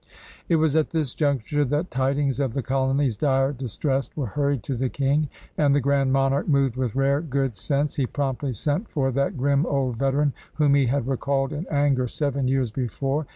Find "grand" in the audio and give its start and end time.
5.79-6.11